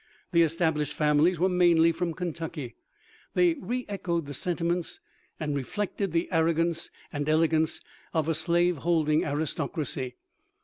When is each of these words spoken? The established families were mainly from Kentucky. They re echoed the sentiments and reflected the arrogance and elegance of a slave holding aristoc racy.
The 0.31 0.41
established 0.41 0.93
families 0.95 1.37
were 1.37 1.47
mainly 1.47 1.91
from 1.91 2.15
Kentucky. 2.15 2.75
They 3.35 3.53
re 3.61 3.85
echoed 3.87 4.25
the 4.25 4.33
sentiments 4.33 4.99
and 5.39 5.55
reflected 5.55 6.11
the 6.11 6.27
arrogance 6.31 6.89
and 7.13 7.29
elegance 7.29 7.81
of 8.11 8.27
a 8.27 8.33
slave 8.33 8.77
holding 8.77 9.21
aristoc 9.23 9.77
racy. 9.77 10.15